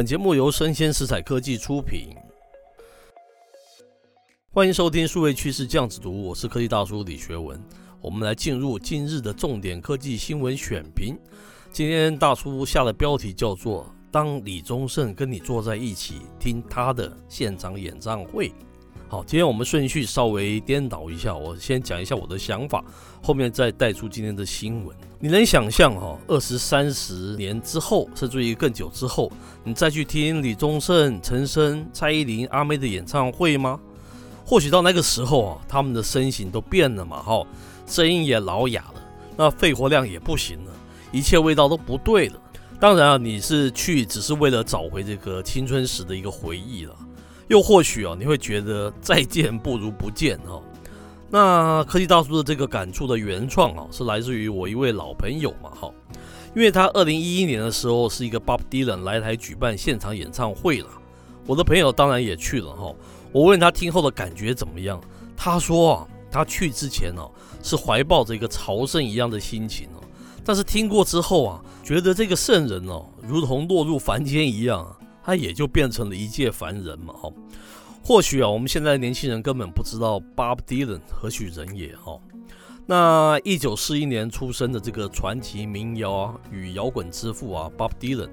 [0.00, 2.16] 本节目由生鲜食材科技出品，
[4.50, 7.62] 欢迎收听数位趋势酱子读，我是科技大叔李学文。
[8.00, 11.18] 我们来进入今日的重点科技新闻选评。
[11.70, 18.50] 今天大叔下的标题叫做“当李宗盛跟你坐在一起听他的现场演唱会”。
[19.10, 22.80] 好，今天我们顺序稍微颠倒一下，我先讲一下我的想法，
[23.20, 24.96] 后面再带出今天的新闻。
[25.18, 29.28] 你能想象哈，二十三十年之后，甚至于更久之后，
[29.64, 33.80] 你再去听李宗盛、陈升、蔡依林、阿妹的演唱会吗？
[34.46, 37.44] 或许到那个时候啊，他们的身形都变了嘛，哈，
[37.88, 39.02] 声音也老哑了，
[39.36, 40.72] 那肺活量也不行了，
[41.10, 42.40] 一切味道都不对了。
[42.78, 46.94] 当然啊，你是去只是为了找回这个青春时的一个回忆了。
[47.50, 50.62] 又或许啊，你会觉得再见不如不见哦。
[51.28, 55.92] 那科技大叔的这个感触的原创啊，是来自于我一位老朋友嘛哈，
[56.54, 60.88] 因为他二零一一年的时候是一个 Bob Dylan 来台举办现场演唱会了，
[61.44, 62.94] 我的朋友当然也去了哈。
[63.32, 65.00] 我问他听后的感觉怎么样，
[65.36, 67.28] 他说啊，他去之前呢
[67.64, 69.98] 是怀抱着一个朝圣一样的心情哦，
[70.44, 74.96] 但是听过之后啊，觉得这个圣人哦，如同落入凡间一样。
[75.30, 77.32] 他也就变成了一介凡人嘛，哈。
[78.02, 82.18] 或许啊，我们现在年轻人根本不知道 Bob Dylan 何许人也，哈。
[82.84, 88.30] 那一九四一年出生的这个传奇民谣啊与摇滚之父啊，Bob Dylan，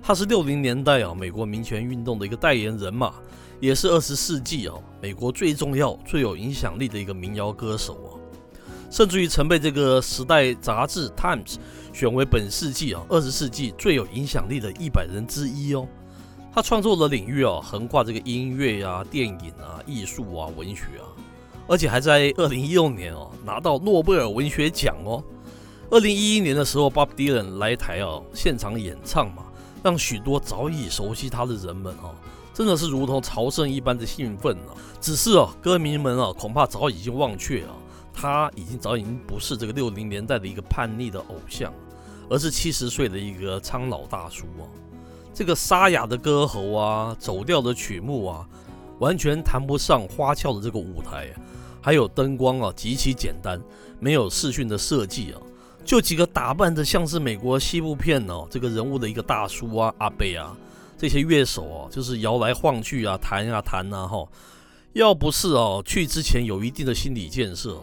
[0.00, 3.14] 他是六零年代啊美国民权运动的一个代言人嘛，
[3.58, 8.10] 也是二十世纪啊美国最重要、最有影响力的一个民谣歌手啊，
[8.88, 11.56] 甚至于曾被这个时代杂志 Times
[11.92, 15.88] 选为本世纪啊二十世纪最有影响力的一百人之一哦。
[16.56, 21.04] 他创作的领域啊，横跨这个音乐啊、电影啊、艺术啊、文学啊，
[21.68, 25.22] 而且还在二零一六年哦拿到诺贝尔文学奖哦。
[25.90, 29.42] 二零一一年的时候，Bob Dylan 来台啊现场演唱嘛，
[29.82, 32.08] 让许多早已熟悉他的人们啊，
[32.54, 34.72] 真的是如同朝圣一般的兴奋啊。
[34.98, 37.76] 只是啊，歌迷们啊恐怕早已经忘却啊，
[38.14, 41.70] 他已经早已经不是这个六零年代的一个叛逆的偶像，
[42.30, 44.64] 而是七十岁的一个苍老大叔啊。
[45.36, 48.48] 这个沙哑的歌喉啊，走调的曲目啊，
[49.00, 51.28] 完全谈不上花俏的这个舞台，
[51.82, 53.60] 还有灯光啊，极其简单，
[54.00, 55.40] 没有视讯的设计啊，
[55.84, 60.56] 就几个打扮的像是美国西部片哦，这个人物的一个大叔啊，阿贝啊，
[60.96, 64.26] 这些乐手啊，就是摇来晃去啊，弹啊弹啊哈，
[64.94, 67.82] 要不是哦，去之前有一定的心理建设哦，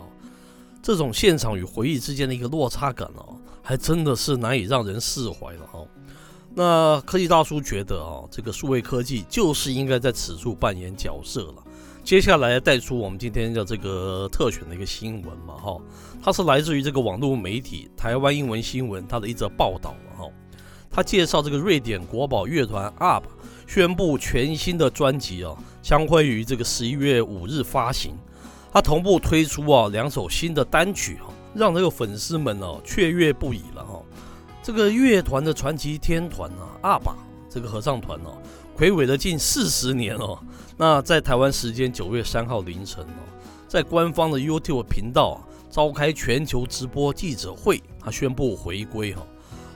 [0.82, 5.80] 这种现场与回忆之间的一个落差感哦，还真的是难以让人释怀了哈。
[6.56, 11.64] 那科技大叔觉得啊，这个数位科技就是应该在此处扮演角色了。
[12.04, 15.82] 接下来带出我们今天的这个特选的一个新闻嘛，哈，
[16.22, 20.30] 它是来自于这个网络媒体台湾英文新闻它的一则报道了哈。
[20.92, 23.24] 它介绍这个瑞典国宝乐团 ABBA
[23.66, 28.16] 宣布全新的专辑啊，将会于这个十一月五日发行。
[28.72, 34.02] 它同步推出啊两首新的单曲哈，让这个粉丝们哦雀跃不已了哈。
[34.64, 37.18] 这个乐团的传奇天团啊，阿爸
[37.50, 38.42] 这个合唱团哦，
[38.78, 40.40] 睽违了近四十年哦。
[40.78, 43.28] 那在台湾时间九月三号凌晨哦，
[43.68, 49.22] 在官方的 YouTube 频道啊，召开全球直播记者会，他宣布回归哈，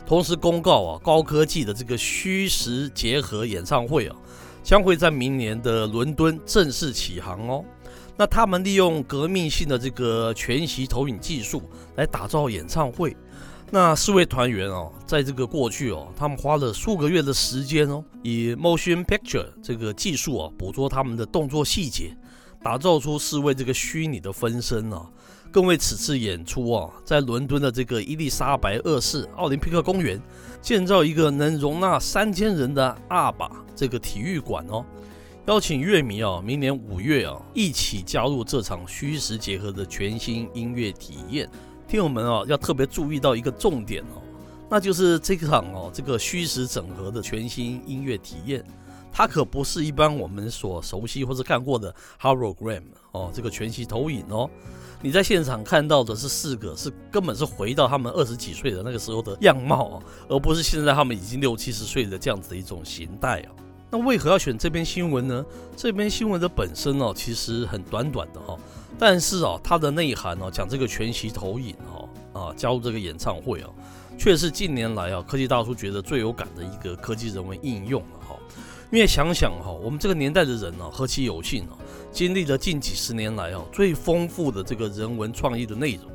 [0.05, 4.15] 同时公告啊，高科技的这个虚实结合演唱会啊，
[4.63, 7.61] 将会在明年的伦敦正式起航哦。
[8.15, 11.61] 那他们利用革命性的这个全息投影技术
[11.97, 13.15] 来打造演唱会。
[13.69, 22.15] 那四位团员哦，在这个过去哦，他们花了数个月的时间哦，以 motion picture 这个技术啊，捕捉他们的动作细节，
[22.63, 25.05] 打造出四位这个虚拟的分身啊，
[25.51, 30.17] 更为此次演出啊，在伦敦的这个伊丽莎白二世奥林匹克公园
[30.61, 34.85] 建造一个能容纳三千人的 ABBA 这个体育馆哦，
[35.47, 41.49] 邀请乐迷啊，明年五月啊，一起加入这场虚实结合的全新音乐体验。
[41.87, 44.21] 听友们啊，要特别注意到一个重点哦，
[44.69, 48.61] 那就是这场哦，这个虚实整合的全新音乐体验，
[49.09, 52.83] 它可不是一般我们所熟悉或者看过的 hologram
[53.13, 54.49] 哦，这个全息投影哦。
[55.01, 63.66] 你在现场看到的是四个，是根本是回到他们二十几岁的那个时候的样貌，而不是现在他们已经六七十岁的这样子的一种形态啊。
[63.89, 65.45] 那为何要选这篇新闻呢？
[65.75, 68.57] 这篇新闻的本身哦，其实很短短的哈。
[68.99, 73.69] 但是啊，它的内涵哦，讲这个全息投影哦，啊，加入这个演唱会啊，
[74.17, 78.35] 却是近年来啊，科技大叔觉得最有感的一个科技人文应用了哈。
[78.91, 81.77] 因为想想哈，我们这个年代的人呢，何其有幸啊，
[82.11, 86.11] 经历了近几十年来啊最丰富的这个人文创意的内容，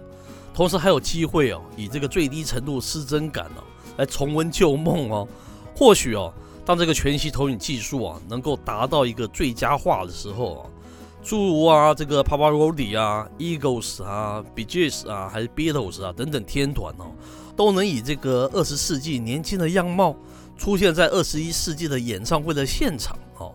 [0.53, 3.65] 同时还有机会啊，以这个最低程度失真感啊
[3.97, 5.27] 来重温旧梦哦。
[5.75, 6.31] 或许哦，
[6.64, 10.70] 当这个全息投影技术啊能够达到一个最佳化的时候啊，
[11.23, 17.12] 诸如啊这个 Pavarotti 啊、Eagles 啊、Bee Gees 啊，还是 Beatles 啊等等天团哦，
[17.56, 20.14] 都能以这个二十世纪年轻的样貌
[20.56, 23.53] 出现在二十一世纪的演唱会的现场哦。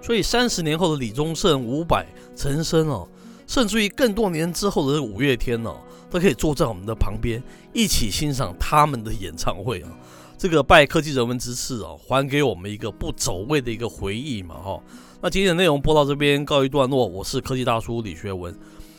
[0.00, 3.06] 所以三十年后的李宗盛、伍佰、陈升哦，
[3.46, 5.76] 甚至于更多年之后的五月天哦，
[6.10, 7.42] 都可以坐在我们的旁边
[7.72, 9.88] 一起欣赏他们的演唱会啊。
[10.36, 14.82] 这个拜科技人文之赐哦，还给我们一个不走位的一个回忆嘛，哈。
[15.22, 18.54] 那今天的内容播到这边告一段落，我是科技大叔李学文，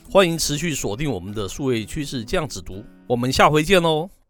[0.10, 4.15] 欢迎持续锁定我们的数位趋势这样子读，我们下回见喽。